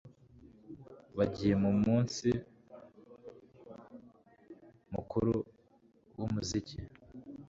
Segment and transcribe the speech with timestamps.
[1.17, 2.27] Bagiye mu munsi
[4.93, 5.33] mukuru
[6.19, 6.77] wumuziki